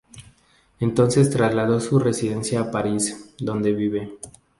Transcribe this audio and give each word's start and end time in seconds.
Entonces 0.79 1.29
trasladó 1.29 1.79
su 1.79 1.99
residencia 1.99 2.59
a 2.61 2.71
París, 2.71 3.35
donde 3.37 3.71
vive. 3.71 4.17